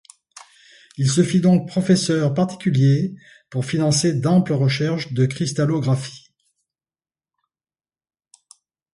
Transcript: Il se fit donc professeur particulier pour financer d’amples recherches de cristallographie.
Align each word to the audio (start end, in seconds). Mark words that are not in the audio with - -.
Il 0.97 1.07
se 1.11 1.21
fit 1.21 1.41
donc 1.41 1.67
professeur 1.67 2.33
particulier 2.33 3.13
pour 3.51 3.65
financer 3.65 4.13
d’amples 4.15 4.53
recherches 4.53 5.13
de 5.13 5.27
cristallographie. 5.27 6.31